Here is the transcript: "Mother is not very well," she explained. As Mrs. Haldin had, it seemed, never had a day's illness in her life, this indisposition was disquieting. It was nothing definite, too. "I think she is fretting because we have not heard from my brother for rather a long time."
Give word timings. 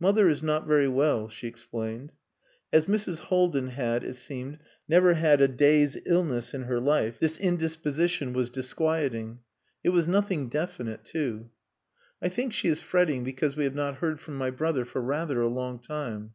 "Mother 0.00 0.28
is 0.28 0.42
not 0.42 0.66
very 0.66 0.88
well," 0.88 1.28
she 1.28 1.46
explained. 1.46 2.12
As 2.72 2.86
Mrs. 2.86 3.20
Haldin 3.28 3.68
had, 3.68 4.02
it 4.02 4.16
seemed, 4.16 4.58
never 4.88 5.14
had 5.14 5.40
a 5.40 5.46
day's 5.46 5.96
illness 6.04 6.52
in 6.52 6.62
her 6.64 6.80
life, 6.80 7.20
this 7.20 7.38
indisposition 7.38 8.32
was 8.32 8.50
disquieting. 8.50 9.38
It 9.84 9.90
was 9.90 10.08
nothing 10.08 10.48
definite, 10.48 11.04
too. 11.04 11.50
"I 12.20 12.28
think 12.28 12.52
she 12.54 12.66
is 12.66 12.80
fretting 12.80 13.22
because 13.22 13.54
we 13.54 13.62
have 13.62 13.76
not 13.76 13.98
heard 13.98 14.18
from 14.18 14.36
my 14.36 14.50
brother 14.50 14.84
for 14.84 15.00
rather 15.00 15.40
a 15.40 15.46
long 15.48 15.78
time." 15.78 16.34